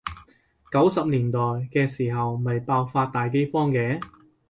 [0.71, 4.01] 九十年代嘅時候咪爆發大饑荒嘅？